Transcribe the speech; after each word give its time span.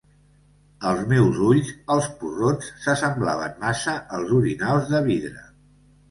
Als 0.91 1.01
meus 1.09 1.35
ulls, 1.47 1.67
els 1.95 2.07
porrons 2.21 2.69
s'assemblaven 2.85 3.53
massa 3.65 3.93
als 4.21 4.33
orinals 4.39 4.89
de 4.95 5.03
vidre 5.09 5.45